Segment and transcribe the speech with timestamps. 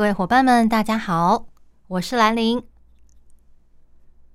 [0.00, 1.44] 各位伙伴们，大家好，
[1.86, 2.64] 我是兰陵。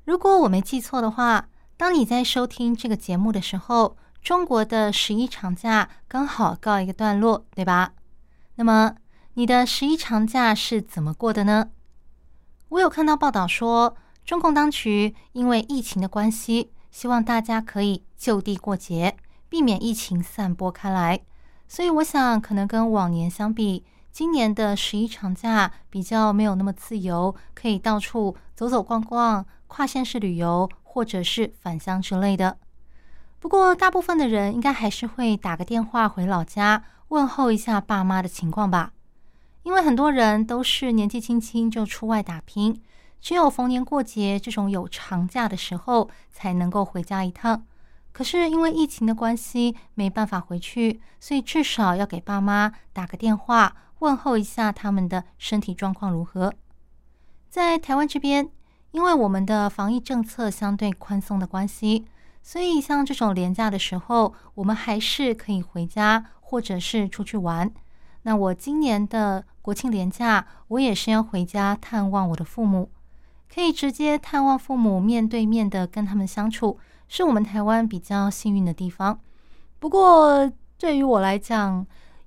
[0.03, 7.93] 如果我没记错的话，当你在收听这个节目的时候，中国的十一长假刚好告一个段落，对吧？
[8.57, 8.93] 那么
[9.33, 11.71] 你的十一长假是怎么过的呢？
[12.69, 19.17] 我有看到报道说，中共当局因为疫情的关系，希望大家可以就地过节，
[19.49, 21.21] 避免疫情散播开来。
[21.67, 23.83] 所以，我想可能跟往年相比。
[24.15, 32.57] 今年的十一长假比较没有那么自由，可以到处走走逛逛、跨县市旅游，或者是返乡之类的。
[33.41, 38.93] 不过，大部分的人应该还是会打个电话回老家问候一下爸妈的情况吧。
[39.63, 42.81] 因为很多人都是年纪轻轻就出外打拼，
[43.19, 47.65] 只有逢年过节这种有长假的时候才能够回家一趟。
[48.13, 53.75] 可是因为疫情的关系，没办法回去，所以至少要给爸妈打个电话。
[53.99, 56.53] 问候一下他们的身体状况如何？
[57.49, 58.49] 在台湾这边，
[58.91, 62.05] 因为我们的防疫政策相对宽松的关系，
[62.43, 67.71] 所以像这种连假的时候，我们还是可以回家或者是出去玩。
[68.23, 72.89] 那我今年的国庆连假，我也是要回家探望我的父母，
[73.53, 79.19] 可以直接探望父母，面对面的跟他们相处，是我们台湾比较幸运的地方。
[79.79, 81.85] 不过对于我来讲，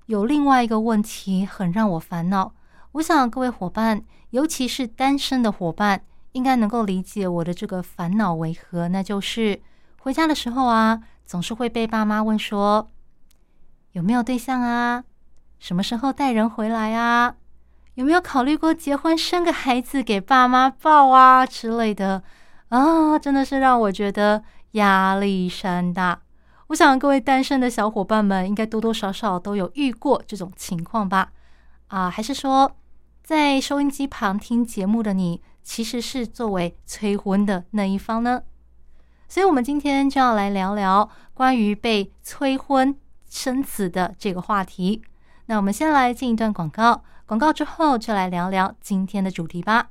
[0.09, 2.51] 有另外一个问题很让我烦恼，
[2.93, 8.87] 我想各位伙伴，尤其是单身的伙伴，应该能够理解我的这个烦恼为何。
[8.87, 9.61] 那就是
[9.99, 12.89] 回家的时候啊，总是会被爸妈问说
[13.91, 15.03] 有没有对象啊，
[15.59, 17.35] 什么时候带人回来啊，
[17.93, 22.23] 有没有考虑过结婚生个孩子给爸妈抱啊之类的
[22.69, 26.21] 啊，真的是让我觉得压力山大。
[26.69, 31.31] 我想各位单身的小伙伴们应该多多少少都有遇过这种情况吧？
[31.87, 32.71] 啊，还是说
[33.23, 38.43] 在收音机旁听节目的你其实是作为催婚的那一方呢？
[39.27, 42.95] 所以，我们今天就要来聊聊关于被催婚
[43.27, 45.01] 生子的这个话题。
[45.47, 49.89] 那我们先来进一段广告，广告之后就来聊聊今天的主题吧。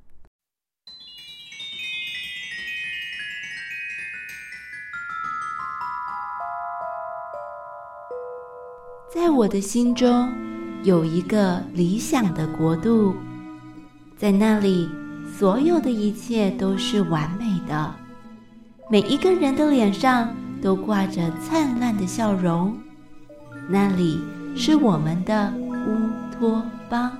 [9.11, 10.31] 在我的心中
[10.83, 13.15] 有一个理想的国度，
[14.19, 14.87] 在那里，
[15.39, 17.95] 所有的一切都是完美的，
[18.91, 20.29] 每一个人的脸上
[20.61, 22.77] 都挂着灿烂的笑容。
[23.67, 24.21] 那里
[24.55, 27.11] 是我们的乌托邦。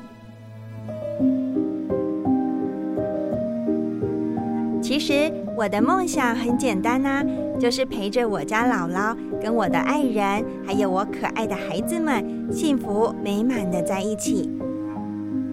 [4.82, 7.25] 其实我的梦想很简单呐，
[7.59, 9.16] 就是陪着我家姥姥。
[9.41, 14.50] 跟我的爱人，还有我可爱的孩子们，幸福美满的在一起。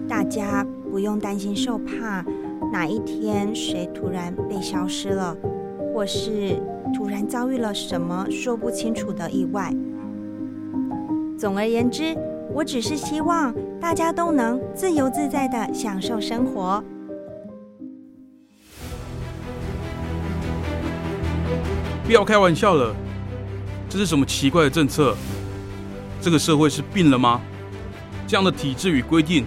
[0.08, 2.24] 大家不用担心受怕，
[2.72, 5.36] 哪一天谁突然被消失了，
[5.92, 6.56] 或是
[6.94, 9.72] 突然遭遇了什么说不清楚的意外。
[11.38, 12.16] 总而言之，
[12.52, 16.82] 我只是希望大家都能自由自在的享受生活。
[22.04, 22.94] 不要开玩笑了。
[23.88, 25.16] 这是什么奇怪的政策？
[26.20, 27.40] 这个社会是病了吗？
[28.26, 29.46] 这样的体制与规定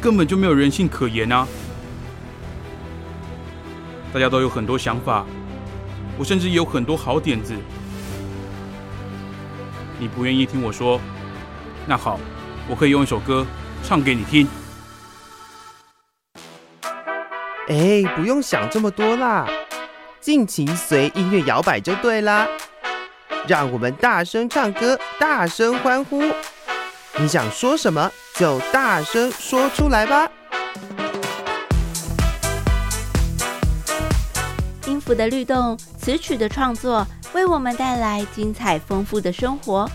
[0.00, 1.46] 根本就没有人性可言啊！
[4.12, 5.24] 大家都有很多想法，
[6.18, 7.54] 我甚至有很多好点子。
[10.00, 11.00] 你不愿意听我说，
[11.86, 12.18] 那好，
[12.68, 13.46] 我可以用一首歌
[13.84, 14.48] 唱给你听。
[17.68, 19.46] 哎，不用想这么多啦，
[20.20, 22.48] 尽情随音乐摇摆就对啦。
[23.46, 26.22] 让我们大声唱歌，大声欢呼！
[27.18, 30.30] 你想说什么就大声说出来吧。
[34.86, 39.88] 音符的律动，词曲的创作，为我们带来精彩丰富的生活。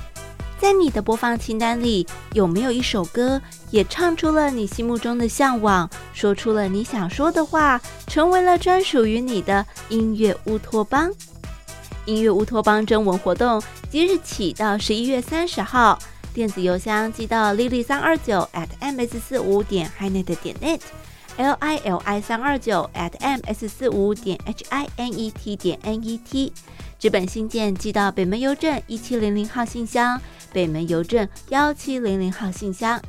[0.57, 11.11] 在你的播放清单里，有没有一首歌，也唱出了你心目中的向往，说出了你想说的话，成为了专属于你的音乐乌托邦？
[12.05, 15.97] 音乐乌托邦征文活动即日起到十一月三十号，
[16.33, 24.39] 电子邮箱寄到 lily 三二九 at ms 四五点 hinet 点 net，l i l i 三二九 at ms 四五点
[24.45, 26.53] h i n e t 点 n e t。
[26.97, 30.19] 纸本信件寄到北门邮政一七零零号信箱，
[30.53, 33.01] 北门邮政幺七零零号信箱。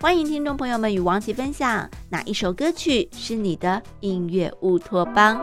[0.00, 5.40] 欢迎听众朋友们与王琦分享哪一首歌曲是你的音乐乌托邦。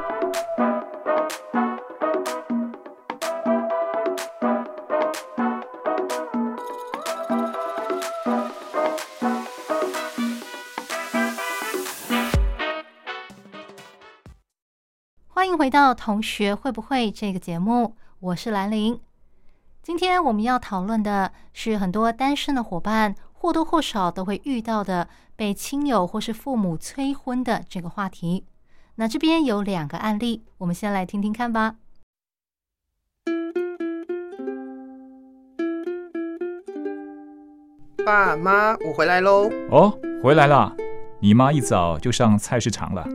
[15.51, 18.99] 迎回到《同学会不会》这个节目，我是兰玲。
[19.83, 28.45] 今天我们要讨论的是很多单身的伙伴或多或少都会遇到的被亲友或是父母催婚的这个话题。
[28.95, 31.75] 那这边有两个案例，我们先来听听看吧。
[38.05, 39.49] 爸妈，我回来喽。
[39.69, 40.73] 哦，回来了。
[41.19, 43.05] 你妈一早就上菜市场了，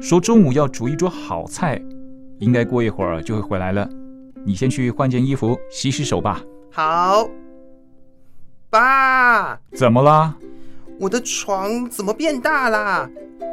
[0.00, 1.80] 说中午要煮一桌好菜，
[2.38, 3.88] 应该过一会儿就会回来了。
[4.44, 6.42] 你先去换件衣服，洗洗手吧。
[6.70, 7.28] 好。
[8.68, 10.36] 爸，怎么啦？
[11.00, 13.08] 我的床怎么变大啦？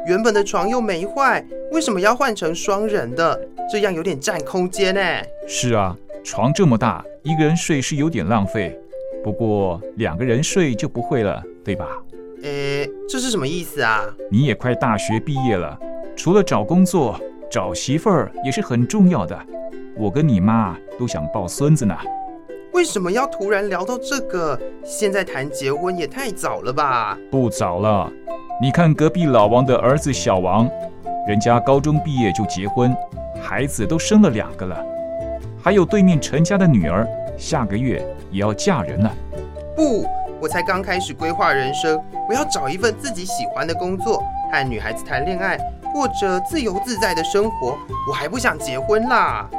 [0.06, 3.48] 原本的床又没坏，为什么要换成双人的？
[3.72, 5.00] 这样有点占空间呢。
[5.48, 8.78] 是啊，床这么大，一个人睡是有点浪费。
[9.22, 11.86] 不过两个人睡就不会了，对吧？
[12.42, 14.04] 诶，这是什么意思啊？
[14.30, 15.78] 你也快大学毕业了，
[16.16, 17.18] 除了找工作，
[17.50, 19.38] 找媳妇儿也是很重要的。
[19.96, 21.96] 我跟你妈都想抱孙子呢。
[22.72, 24.58] 为什么要突然聊到这个？
[24.84, 27.18] 现在谈结婚也太早了吧？
[27.30, 28.10] 不早了，
[28.60, 30.68] 你看隔壁老王的儿子小王，
[31.26, 32.94] 人家高中毕业就结婚，
[33.42, 34.76] 孩子都生了两个了。
[35.62, 37.06] 还有对面陈家的女儿，
[37.36, 39.12] 下个月也要嫁人了。
[39.76, 40.06] 不，
[40.40, 44.22] 我才刚开始规划人生，我要找一份自己喜欢的工作，
[44.54, 45.58] 和女孩子谈恋爱，
[45.92, 47.76] 过着自由自在的生活。
[48.08, 49.50] 我还不想结婚啦。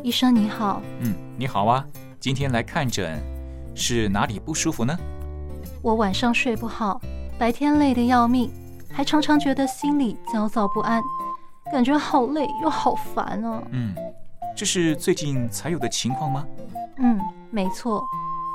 [0.00, 1.84] 医生你好，嗯，你好啊，
[2.20, 3.20] 今天来看诊，
[3.74, 4.96] 是哪里不舒服呢？
[5.82, 7.00] 我晚上睡不好，
[7.36, 8.48] 白天累得要命，
[8.92, 11.02] 还常常觉得心里焦躁不安，
[11.70, 13.62] 感觉好累又好烦哦。
[13.70, 13.94] 嗯，
[14.56, 16.46] 这是最近才有的情况吗？
[16.98, 17.20] 嗯，
[17.50, 18.02] 没错。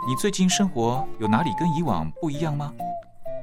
[0.07, 2.73] 你最近生活有哪里跟以往不一样吗？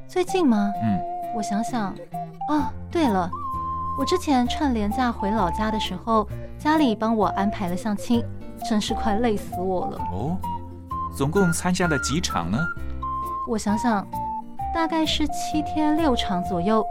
[0.08, 0.72] 最近吗？
[0.82, 0.98] 嗯，
[1.36, 1.94] 我想想，
[2.48, 3.30] 哦，对了，
[3.98, 6.26] 我之前趁年假回老家的时候，
[6.58, 8.24] 家里帮我安排了相亲，
[8.68, 9.98] 真是快累死我了。
[10.12, 10.36] 哦，
[11.14, 12.58] 总共参加了几场呢？
[13.46, 14.04] 我想想，
[14.74, 16.84] 大概是七天六场左右，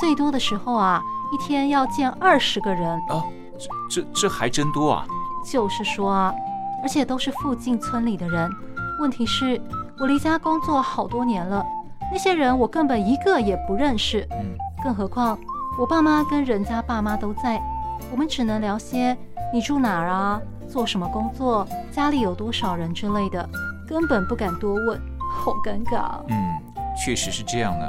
[0.00, 1.00] 最多的时候啊，
[1.32, 2.88] 一天要见二十个人。
[3.08, 3.24] 啊，
[3.58, 5.06] 这这这还真多啊！
[5.50, 6.34] 就是说啊，
[6.82, 8.48] 而且都是附近村里的人。
[9.00, 9.60] 问题是，
[9.98, 11.64] 我离家工作好多年了，
[12.12, 14.26] 那些人我根本一个也不认识。
[14.30, 15.38] 嗯，更何况
[15.78, 17.60] 我爸妈跟人家爸妈都在，
[18.10, 19.16] 我们只能聊些
[19.52, 23.48] 你住哪儿啊，做什么工作，家里有多少人之类的，
[23.88, 25.00] 根本不敢多问，
[25.32, 26.20] 好尴尬。
[26.28, 26.36] 嗯，
[27.02, 27.86] 确实是这样的。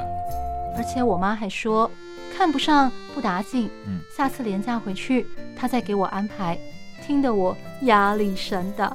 [0.76, 1.88] 而且我妈还说，
[2.36, 5.24] 看不上不打紧，嗯，下次廉价回去
[5.56, 6.58] 他再给我安排，
[7.06, 8.94] 听得我压力山大。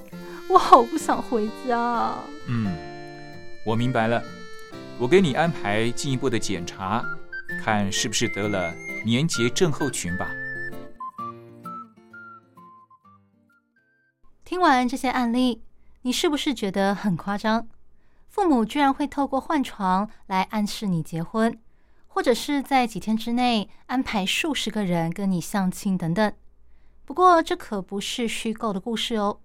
[0.50, 2.14] 我好不想回家。
[2.48, 2.68] 嗯，
[3.66, 4.22] 我明白了。
[5.00, 7.02] 我给你安排进一步的检查，
[7.64, 8.74] 看是不是得了
[9.06, 10.30] 年节症候群吧。
[14.44, 15.62] 听完这些案例，
[16.02, 17.68] 你是不是觉得很夸张？
[18.28, 21.58] 父母居然会透过换床来暗示你结婚，
[22.12, 26.34] 或者是在几天之内安排数十个人跟你相亲等等。
[27.06, 29.40] 不过，这可不是虚构的故事哦。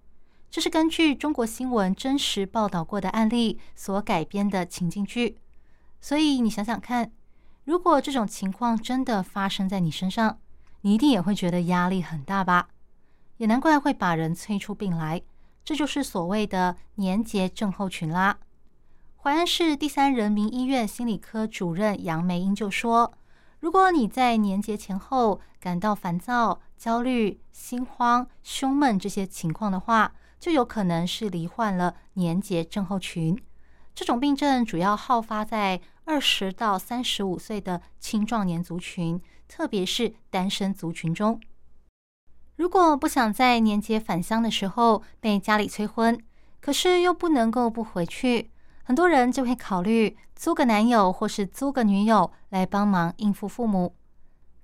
[0.51, 5.37] 这是根据中国新闻真实报道过的案例所改编的情境剧，
[6.01, 7.11] 所以你想想看，
[7.63, 10.39] 如果这种情况真的发生在你身上，
[10.81, 12.69] 你一定也会觉得压力很大吧？
[13.37, 15.21] 也难怪会把人催出病来，
[15.63, 18.37] 这就是所谓的年节症候群啦。
[19.25, 23.11] 淮安市第三人民医院心理科主任杨梅英就说
[23.59, 33.35] ：“如果你在年节前后感到烦躁、焦虑、心慌、胸闷这些情况的话，就有可能是罹患了年节症候群。
[33.95, 41.41] 这种病症主要好发在二十到三十五岁的青壮年族群，特别是单身族群中。
[42.57, 46.15] 如果不想在年节返乡的时候被家里催婚，
[46.61, 48.51] 可是又不能够不回去，
[48.87, 53.95] 很多人就会考虑租个男友或是租个女友来帮忙应付父母。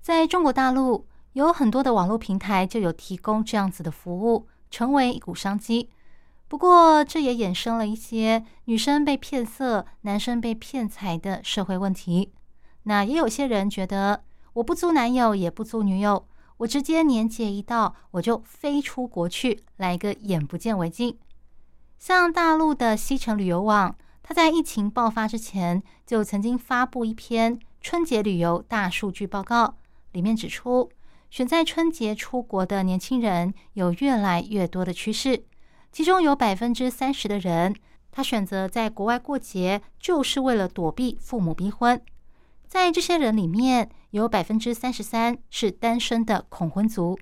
[0.00, 5.90] 在中国大陆，有很多的网络平台就有提供这样子的服务，成为一股商机。
[6.46, 12.32] 不过，这也衍生了一些女生被骗色、男生被骗财的社会问题。
[12.84, 21.18] 那也有些人觉得，我不租男友，也不租女友，我直接年节一到，我就飞出国去，来个眼不见为净。
[21.98, 23.96] 像大陆的西城旅游网。
[24.32, 29.76] 在疫情爆发之前就曾经发布一篇春节旅游大数据报告，
[30.12, 30.90] 里面指出，
[31.30, 35.44] 选在春节出国的年轻人有越来越多的趋势，
[35.90, 37.74] 其中有百分之三十的人，
[38.10, 42.00] 他选择在国外过节就是为了躲避父母逼婚。
[42.66, 47.18] 在这些人里面，有百分之三十三是单身的恐婚族，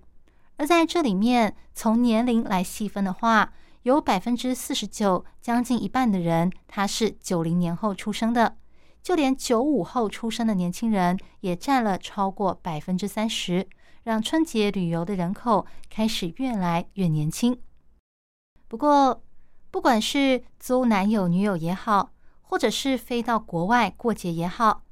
[0.57, 3.52] 而在这里面，从年龄来细分的话，
[3.85, 8.59] 有百分之四十九，将近一半的人，他是九零年后出生的，
[9.03, 13.67] 就连九五后出生的年轻人也占了超过百分之三十，
[14.03, 17.59] 让春节旅游的人口开始越来越年轻。
[18.69, 19.23] 不过，
[19.71, 22.11] 不管是租男友女友也好，
[22.43, 24.83] 或者是飞到国外过节也好，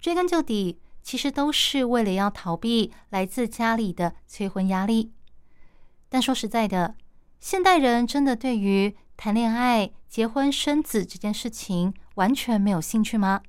[0.00, 5.12] 追根究底，其实都是为了要逃避来自家里的催婚压力。
[6.08, 6.96] 但说实在的。
[7.42, 13.42] 现代人真的对于谈恋爱、结婚、生子这件事情完全没有兴趣吗？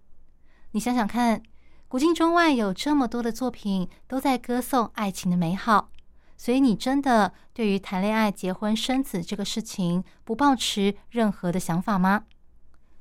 [0.71, 1.43] 你想想看，
[1.87, 5.91] 古今中外有这么多的作品都在歌颂爱情的美好，
[6.35, 12.23] 所以你真的对于谈恋爱、结婚、生子这个事情不抱持任何的想法吗？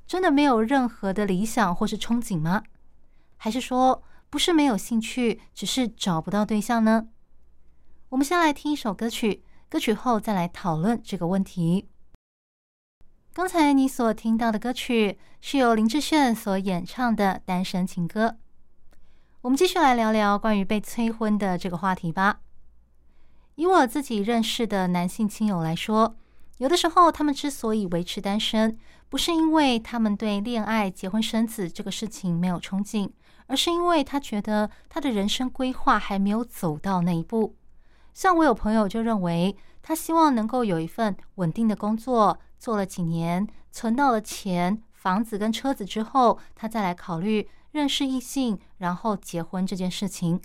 [0.05, 2.61] 真的没有任何的理想或是憧憬吗？
[3.37, 7.07] 还是说不是没有兴趣，只是找不到对象呢？
[8.09, 9.43] 我们先来听一首歌曲。
[9.73, 11.89] 歌曲后再来讨论这个问题。
[13.33, 18.27] 刚才你所听到的歌曲是由林志炫所演唱的《单身情歌》。
[19.41, 22.41] 我们继续来聊聊关于被催婚的这个话题吧。
[23.55, 26.17] 以我自己认识的男性亲友来说，
[26.59, 28.77] 有的时候他们之所以维持单身，
[29.09, 33.09] 不是因为他们对恋爱、结婚、生子这个事情没有憧憬，
[33.47, 37.55] 而是因为他觉得他的人生规划还没有走到那一步。
[38.13, 50.39] 像我有朋友就认为，他希望能够有一份稳定的工作，做了几年，存到了钱、房子跟车子之后，他再来考虑认识异性，然后结婚这件事情。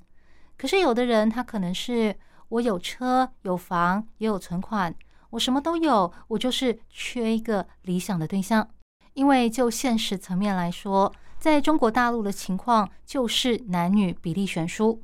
[0.56, 2.16] 可是有的人，他可能是
[2.48, 4.94] 我有车有房也有存款，
[5.30, 8.66] 我什么都有，我就是缺一个理想的对象。
[9.12, 15.02] 因为就现实层面来说，在中国大陆的情况就是男女比例悬殊。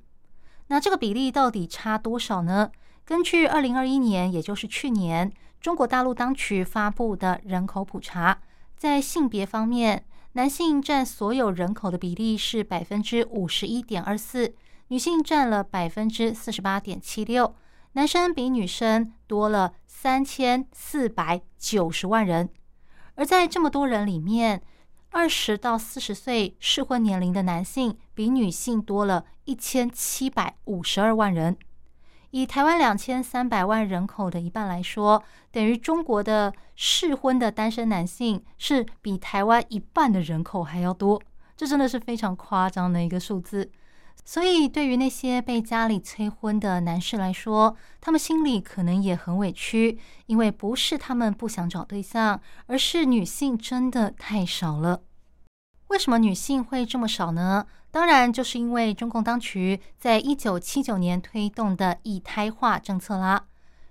[0.68, 2.70] 那这个比例到底差多少呢？
[3.04, 5.30] 根据二零二一年，也就是去年，
[5.60, 8.40] 中国大陆当局发布的人口普查，
[8.76, 14.54] 在性别方面，男性占所有人口的比例是百分之五十一点二四，
[14.88, 17.54] 女性占了百分之四十八点七六，
[17.92, 22.48] 男生比女生多了三千四百九十万人。
[23.16, 24.62] 而在这么多人里面，
[25.14, 31.56] 二十到四十岁适婚年龄的男性比女性多了一千七百五十二万人，
[32.32, 41.22] 以台湾两千三百万人口的一半来说，等于中国的适婚的单身男性是比台湾一半的人口还要多，
[41.56, 43.70] 这真的是非常夸张的一个数字。
[44.26, 55.02] 所以，对于那些被家里催婚的男士来说，他们心里可能也很委屈，因为不是他们不想找对象，而是女性真的太少了。
[55.88, 57.66] 为什么女性会这么少呢？
[57.90, 63.44] 当然，就是因为中共当局在一九七九年推动的一胎化政策啦。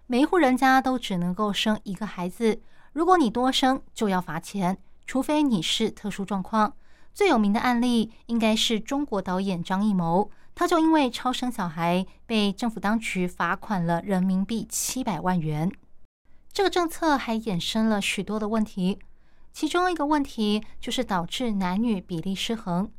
[0.08, 2.60] 每一户人家都只能够生一个孩子，
[2.92, 6.74] 如果你多生，就要罚钱，除非你是特殊状况。
[7.14, 15.72] 最有名的案例应该是中国导演张艺谋，他就因为超生小孩被政府当局罚款了人民币七百万元。
[16.52, 19.00] 这个政策还衍生了许多的问题，
[19.52, 22.92] 其中一个问题就是导致男女比例失衡。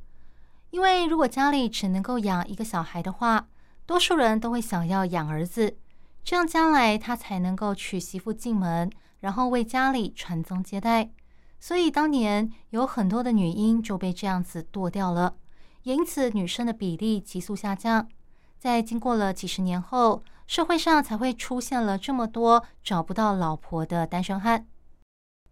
[0.71, 3.49] 因为如果家里只能够养一个小孩的话，
[3.87, 5.77] 多数人都会想要养儿子，
[6.25, 8.91] 这样将来他才能够娶媳妇进门，
[9.21, 11.11] 然后为家里传宗接代。
[11.65, 15.37] 所以当年有很多的女婴就被这样子剁掉了，
[15.85, 18.07] 也因此女生的比例急速下降。
[18.59, 24.67] 在经过了几十年后，社会上才会出现了这么多找不到老婆的单身汉。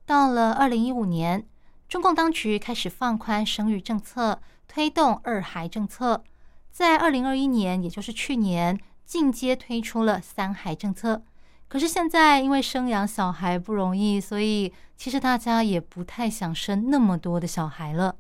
[0.05, 1.49] 到了二零一五年，
[1.89, 6.23] 中共当局开始放宽生育政策，推动二孩政策。
[6.71, 11.23] 在二零二一年，也就是去年，进阶推出了三孩政策。
[11.73, 18.17] 可是现在因为生养小孩不容易，所以其实大家也不太想生那么多的小孩了。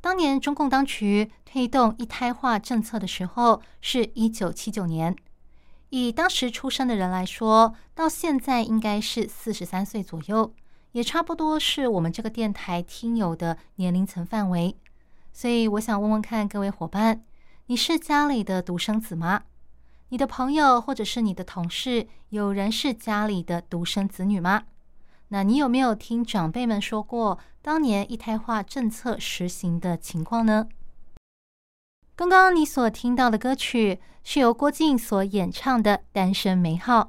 [0.00, 5.14] 当年中共当局推动一胎化政策的时候，是一九七九年。
[5.90, 10.52] 以当时出生的人来说，到现在应该是四十三岁左右，
[10.90, 14.76] 也差不多是我们这个电台听友的年龄层范围。
[15.32, 17.22] 所以我想问问看各位伙伴，
[17.66, 19.42] 你是家里的独生子吗？
[20.14, 24.62] 你的朋友或者是你的同事，有人是家里的独生子女吗？
[25.30, 30.68] 那你有没有听长辈们说过当年一胎化政策实行的情况呢？
[32.14, 37.00] 刚刚你所听到的歌曲是由郭靖所演唱的《单身美好》。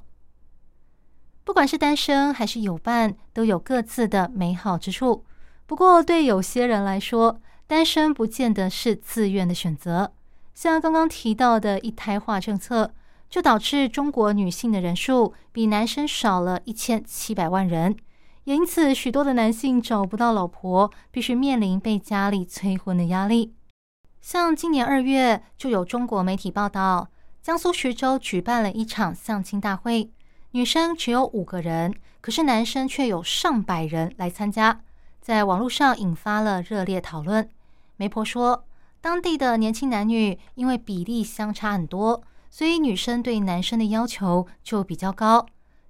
[1.43, 5.23] 不管是单身还是有伴，都有各自的美好之处。
[5.67, 10.11] 不过，对有些人来说，单身不见得是自愿的选择。
[10.55, 12.91] 像刚刚提到的一胎化政策，
[13.29, 17.95] 就导致中国女性的人数比男生少了一千七百万人。
[18.45, 23.53] 也因此，许多的男性找不到老婆，必须面临被家里催婚的压力。
[24.21, 27.09] 像今年二月，就有中国媒体报道，
[27.41, 30.09] 江苏徐州举办了一场相亲大会，
[30.51, 34.79] 女生只有五个人，可是男生却有上百人来参加，
[35.19, 37.49] 在网络上引发了热烈讨论。
[37.97, 38.63] 媒婆说，
[39.05, 45.45] 当地的年轻男女因为比例相差很多，所以女生对男生的要求就比较高。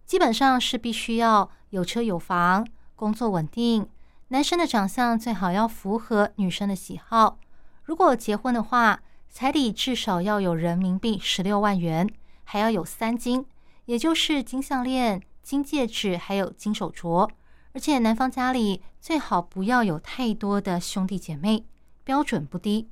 [0.05, 3.87] 基本上是必须要有车有房，工作稳定。
[4.27, 7.37] 男生的长相最好要符合女生的喜好。
[7.83, 12.09] 如果结婚的话，彩礼至少要有人民币十六万元，
[12.43, 13.45] 还要有三金，
[13.85, 17.29] 也就是金项链、金戒指，还有金手镯。
[17.71, 21.63] 而且男方家里最好不要有太多的兄弟姐妹，
[22.03, 22.89] 标准不低。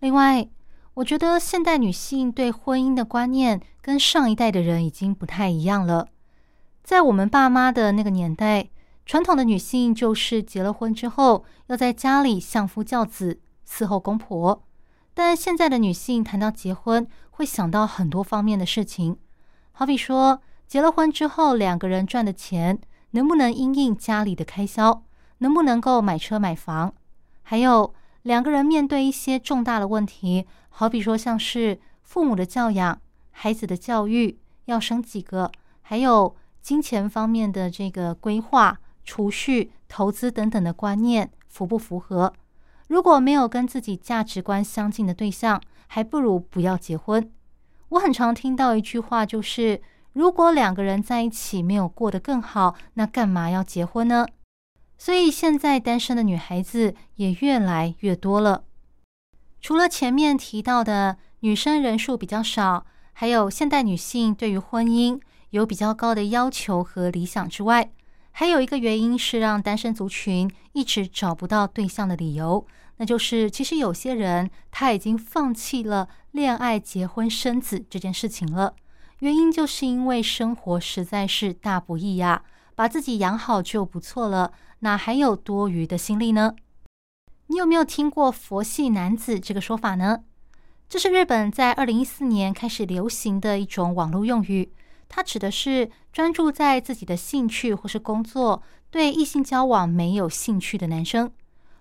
[0.00, 0.48] 另外，
[0.94, 6.08] 我觉得现代女性对婚姻的观念跟上一代的人已经不太一样了。
[6.82, 8.70] 在我们爸妈的那个年代，
[9.04, 14.62] 传统的女性就是结了婚之后要在家里相夫教子、伺候公婆。
[15.12, 19.18] 但现在的女性谈到结婚，会想到很多方面的事情，
[19.72, 22.78] 好比说，结了婚之后两个人赚的钱
[23.10, 25.02] 能不能应应家里的开销，
[25.38, 26.94] 能不能够买车买房，
[27.42, 35.50] 还有两个人面对一些重大的问题，好比说像是父母的教养、孩子的教育，要生几个，
[35.82, 36.36] 还有。
[36.62, 42.34] 金钱方面的这个规划、储蓄、投资等等的观念符不符合？
[42.88, 47.32] 如果没有跟自己价值观相近的对象，还不如不要结婚。
[47.88, 49.80] 我很常听到一句话，就是
[50.12, 54.26] 如果两个人在一起没有过得更好，那干嘛要结婚呢？
[55.00, 58.64] 所以现在单身的女孩子也越来越多了。
[59.62, 62.84] 除了前面提到的女生人数比较少，
[63.14, 65.18] 还有现代女性对于婚姻。
[65.50, 67.90] 有比较高的要求和理想之外，
[68.30, 72.64] 还有一个原因是让单身族群一直找不到对象的理由，
[72.98, 78.76] 那就是其实有些人他已经放弃了恋爱、结婚、生子这件事情了。
[79.18, 82.44] 原因就是因为生活实在是大不易呀，
[82.80, 86.54] 把自己养好就不错了，哪还有多余的心力呢？
[87.48, 90.20] 你有没有听过“佛系男子”这个说法呢？
[90.88, 94.72] 这是日本在二零一四年开始流行的一种网络用语。
[95.10, 101.30] 它指的是专注在自己的兴趣或是工作，对异性交往没有兴趣的男生。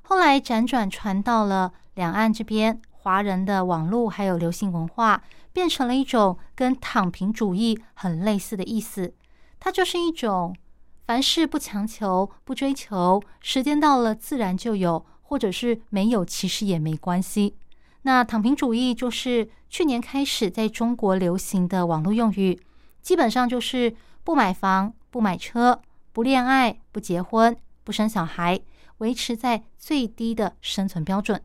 [0.01, 9.13] 后来辗转传到了两岸这边，华人的网络还有流行文化，变成了一种跟躺平主义很类似的意思。
[9.61, 10.53] 它就是一种
[11.09, 17.55] 凡事不强求、不追求，时间到了自然就有，或者是没有，其实也没关系。
[18.03, 22.61] 那躺平主义就是去年开始在中国流行的网络用语。
[23.01, 25.81] 基本上就是不买房、不买车、
[26.13, 28.59] 不恋爱、不结婚、不生小孩，
[28.99, 31.41] 维持在最低的生存标准。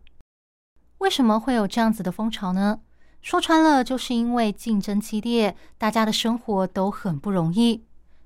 [0.99, 2.81] 为什么会有这样子的风潮呢？
[3.23, 7.83] 说穿了，就是因为竞争激烈，大家的生活都很不容易。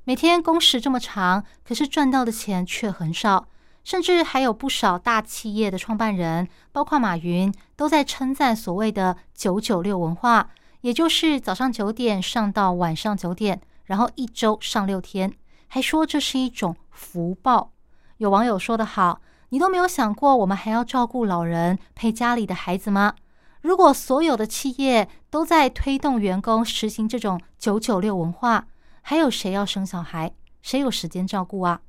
[0.08, 3.46] 每天工时这么长，可是赚到的钱却很少，
[3.84, 10.48] 甚至还有不少大企业的创办人，包括马云，都在称赞所谓的“九九六”文化。
[10.80, 15.30] 也就是早上九点上到晚上九点，然后一周上六天，
[15.66, 17.72] 还说这是一种福报。
[18.16, 23.12] 有网友说得好：“你都没有想过，我们还要照顾老人、陪家里的孩子吗？
[23.60, 28.68] 如果所有的企业都在推动员工实行这种九九六文化，
[29.08, 30.34] 还有谁要生小孩？
[30.60, 31.80] 谁有时间照顾啊？”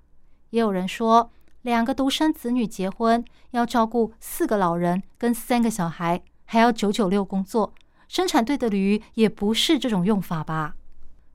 [0.52, 1.30] 也有人说，
[1.64, 7.74] 两个独生子女结婚要照顾四个老人跟三个小孩，还要九九六工作。
[8.08, 10.76] 生产队的驴也不是这种用法吧？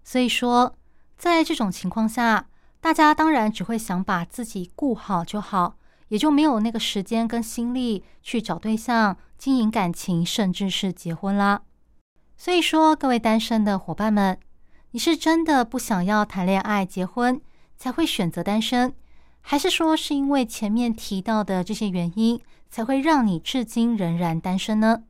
[0.02, 0.74] 所以说，
[1.18, 2.46] 在这种情况下，
[2.80, 5.76] 大家当然只会想把自己顾好就好，
[6.08, 11.60] 也就没有那个时间跟心力去找对象、经营感情，甚至是结婚啦。
[12.38, 14.38] 所以说，各位单身的伙伴们，
[14.94, 17.40] 你是真的不想要谈恋爱、结婚，
[17.76, 18.94] 才会选择单身，
[19.40, 25.02] 还是说是因为前面提到的这些原因，才会让你至今仍然单身呢？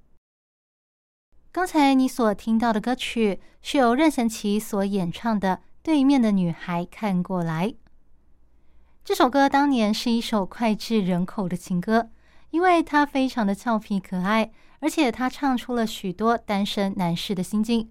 [1.53, 5.61] 刚才你所听到的歌曲是由任贤齐所演唱的。
[5.83, 7.75] 对面的女孩看过来。
[9.05, 12.09] 这首歌当年是一首脍炙人口的情歌，
[12.49, 17.91] 因为它非常的俏皮可爱，而且它唱出了许多单身男士的心境。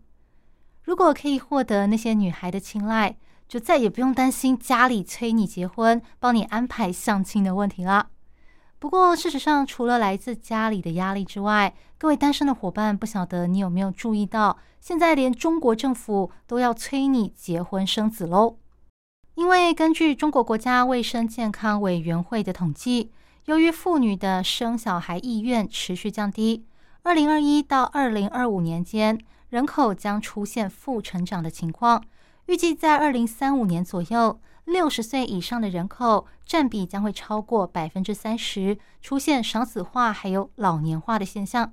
[0.84, 3.16] 如果可以获得那些女孩的青睐，
[3.48, 8.08] 就再也不用担心家里催你结婚、帮你安排相亲的问题了。
[8.80, 18.58] 不过，事实上，除了来自家里的压力之外，各位单身的伙伴，不晓得你有没有注意到，现在连中国政府都要催你结婚生子喽。
[19.36, 23.12] 因为根据中国国家卫生健康委员会的统计，
[23.46, 26.66] 由于妇女的生小孩意愿持续降低，
[27.04, 29.18] 二零二一到二零二五年间，
[29.54, 32.04] 人口将出现负成长的情况，
[32.48, 34.40] 预计在二零三五年左右。
[34.66, 41.72] 六十岁以上的人口占比将会超过百分之三十，出现少子化还有老年化的现象。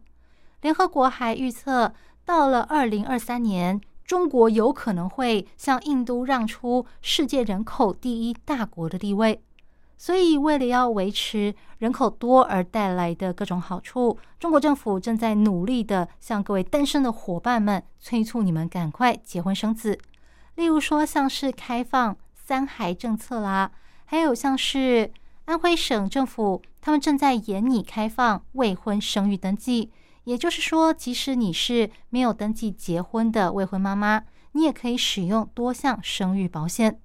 [0.60, 1.94] 联合国还预测，
[2.26, 9.42] 到了二零二三年，中国有可能会向印度让出世界人口第一大国的地位。
[10.02, 19.98] 所以，为了要维持人口多而带来的各种好处，中国政府正在努力的向各位单身的伙伴们催促你们赶快结婚生子。
[20.54, 22.16] 例如说，像是开放。
[22.34, 23.70] 三孩政策啦，
[24.06, 25.12] 还有像是
[25.44, 29.92] 安徽省政府，他们正在严拟开放未婚生育登记。
[30.24, 36.98] 也就是说，即使你是没有登记结婚的未婚妈妈，你也可以使用多项生育保险。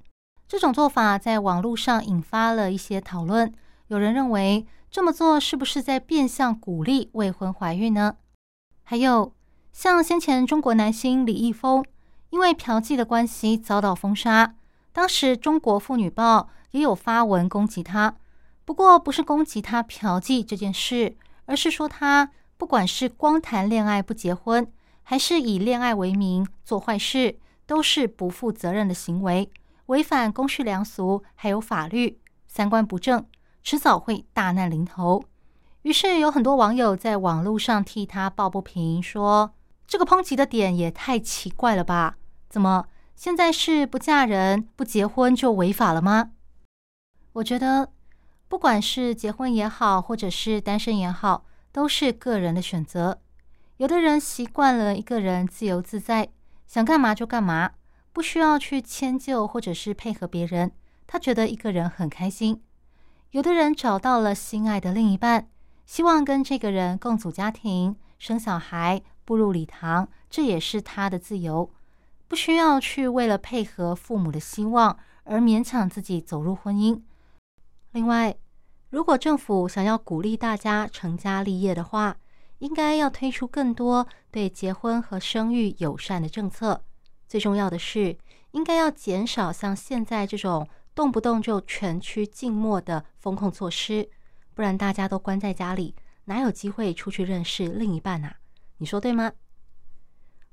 [0.48, 3.52] 这种做法在网络上引发了一些讨论。
[3.88, 8.18] 有人认为这么做是不是在变相鼓励未婚怀孕呢？
[8.84, 9.34] 还有
[9.74, 11.84] 像先前中国男星李易峰，
[12.30, 14.56] 因为嫖妓的关系遭到封杀。
[14.92, 16.40] 当时《中国妇女报》
[16.72, 18.16] 也有发文攻击他，
[18.64, 24.66] 不过不是攻击他嫖妓这件事，而是说他不管是光谈恋爱不结婚，
[25.04, 29.52] 还是以恋爱为名做坏事，都是不负责任的行为，
[29.88, 33.26] 违反公序良俗，还有法律，三观不正，
[33.64, 35.24] 迟早会大难临头。
[35.84, 39.54] 于是有很多网友在网络上替他抱不平，说
[39.86, 42.18] 这个抨击的点也太奇怪了吧？
[42.50, 42.88] 怎么？
[43.16, 46.32] 现在是不嫁人、不结婚就违法了吗？
[47.34, 47.92] 我觉得，
[48.48, 53.22] 不管是结婚也好，或者是单身也好，都是个人的选择。
[53.78, 56.30] 有的人习惯了一个人自由自在，
[56.66, 57.72] 想干嘛就干嘛，
[58.16, 60.72] 不需要去迁就或者是配合别人，
[61.06, 62.64] 他觉得一个人很开心。
[63.32, 65.50] 有的人找到了心爱的另一半，
[65.86, 71.70] 希望跟这个人共组家庭、生小孩、步入礼堂，这也是他的自由。
[72.30, 77.02] 不需要去为了配合父母的希望而勉强自己走入婚姻。
[77.92, 78.34] 另外，
[78.92, 82.16] 如果政府想要鼓励大家成家立业的话，
[82.60, 86.86] 应该要推出更多对结婚和生育友善的政策。
[87.28, 88.18] 最重要的是，
[88.52, 94.10] 应该要减少像现在这种动不动就全区静默的风控措施，
[94.54, 98.38] 不然大家都关在家里，哪有机会出去认识另一半啊？
[98.78, 99.32] 你说对吗？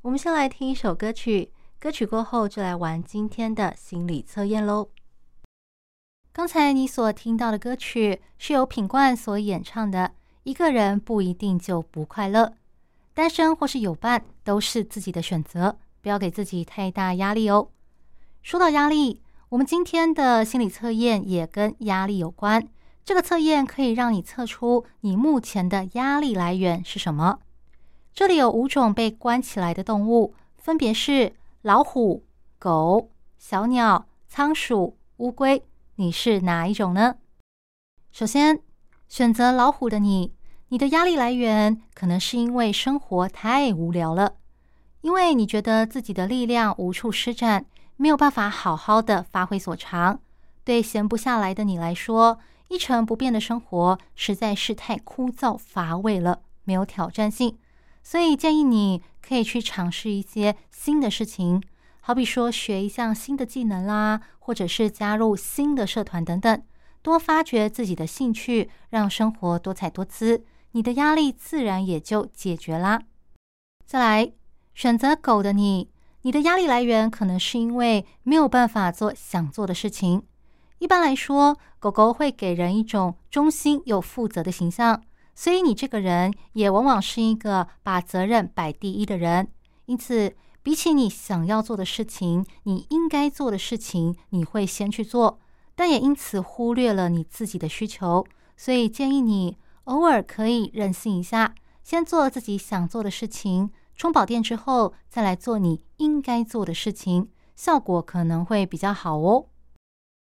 [0.03, 1.53] 我们先来听一首歌曲。
[1.79, 4.89] 歌曲过后，就来玩今天的心理测验喽。
[6.33, 9.99] 刚才你所听到的歌曲是由品冠所演唱的，
[10.45, 12.45] 《一个人不一定就不快乐》。
[13.13, 17.69] 单身或是有伴都是自己的选择，不要给自己太大压力哦。
[18.43, 22.69] 说到压力，我们今天的心理测验也跟压力有关。
[23.05, 27.39] 这个测验可以让你测出你目前的压力来源是什么。
[28.13, 31.33] 这里有五种被关起来的动物，分别是。
[31.63, 32.25] 老虎、
[32.59, 35.63] 狗、小鸟、仓鼠、乌龟，
[35.95, 37.15] 你是哪一种呢？
[38.11, 38.59] 首先，
[39.09, 40.35] 选择老虎的你，
[40.71, 44.35] 你的压力来源可能是因为生活太无聊了，
[45.03, 50.21] 因为你觉得自己的力量无处施展，没有办法好好的发挥所长。
[50.65, 52.39] 对闲不下来的你来说，
[52.69, 57.59] 一成不变的生活实在是太枯燥乏味了，没有挑战性。
[58.03, 61.63] 所以建议你可以去尝试一些新的事情，
[62.01, 66.63] 好比说学一项新的技能啦，或者是加入新的社团等等，
[67.03, 73.03] 多发掘自己的兴趣，让生活多彩多姿，你的压力自然也就解决啦。
[73.85, 74.33] 再来，
[74.75, 75.91] 选择狗的你，
[76.23, 80.23] 你的压力来源可能是因为没有办法做想做的事情。
[80.79, 85.03] 一般来说，狗狗会给人一种忠心又负责的形象，
[85.35, 89.49] 所以你这个人也往往是一个把责任摆第一的人。
[89.87, 95.39] 因此，比起你想要做的事情，你应该做的事情，你会先去做，
[95.75, 98.25] 但也因此忽略了你自己的需求。
[98.57, 103.71] 所以建议你偶尔可以任性一下，先做自己想做的事情，
[104.03, 109.47] 充饱电之后再来做你应该做的事情，效果可能会比较好哦。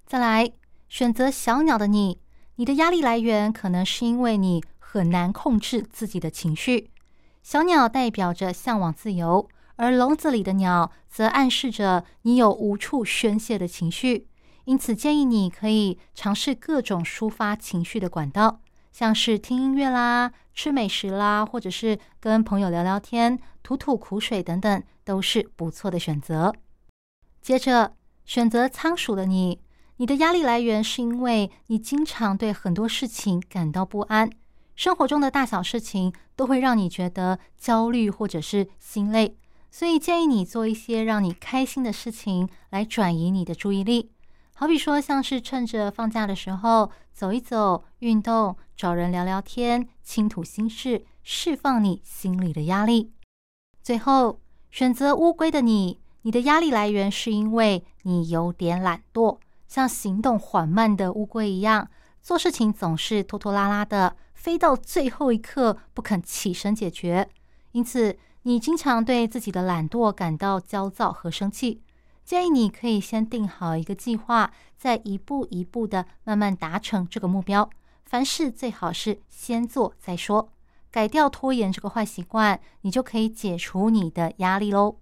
[0.05, 0.53] 再来，
[0.90, 2.19] 选择小鸟的你，
[2.57, 6.90] 你的压力来源可能是因为你很难控制自己的情绪。
[7.43, 14.29] 小鸟代表着向往自由，而笼子里的鸟则暗示着你有无处宣泄的情绪。
[14.66, 18.61] 因此，建议你可以尝试各种抒发情绪的管道，
[18.92, 26.53] 像是听音乐啦、吃美食啦，或者是跟朋友聊聊天、吐吐苦水等等，都是不错的选择。
[27.40, 29.61] 接着，选择仓鼠的你，
[29.96, 34.31] 你的压力来源是因为你经常对很多事情感到不安，
[34.74, 39.37] 生活中的大小事情都会让你觉得焦虑或者是心累，
[39.70, 44.11] 所以建议你做一些让你开心的事情来转移你的注意力。
[44.61, 53.11] 好比说，像是趁着放假的时候走一走、运动、找人聊聊天、倾吐心事，释放你心里的压力。
[53.83, 54.38] 最后，
[54.70, 61.88] 选择乌龟的你，你的压力来源是因为你有点懒惰，像行动缓慢的乌龟一样，
[62.20, 67.27] 做事情总是拖拖拉拉的，飞到最后一刻不肯起身解决。
[67.73, 71.81] 因此，你经常对自己的懒惰感到焦躁和生气。
[72.31, 77.69] 建议你可以先定好一个计划，再一步一步的慢慢达成这个目标。
[78.05, 80.53] 凡事最好是先做再说，
[80.93, 84.99] 改掉拖延这个坏习惯，你就可以解除你的压力喽。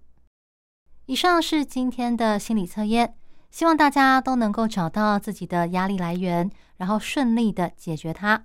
[1.05, 3.13] 以上是今天的心理测验，
[3.51, 8.43] 希望大家都能够找到自己的压力来源，然后顺利的解决它。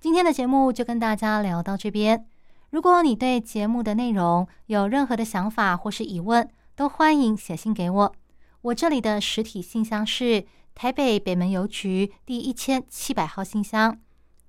[0.00, 2.26] 今天的节目就跟大家聊到这边。
[2.70, 8.14] 如果你对节目的内容有任何的想法或是疑问，都欢迎写信给我，
[8.62, 13.98] 我这里的实体信箱是台北北门邮局第一千七百号信箱，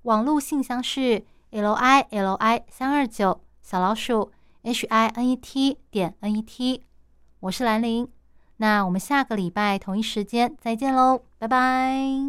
[0.04, 6.82] 网络信箱是 l i l i 三二九小老鼠 h i n e t 点 n e t，
[7.40, 8.08] 我是兰陵，
[8.56, 12.22] 那我们下个礼拜同一时间再见喽，拜拜。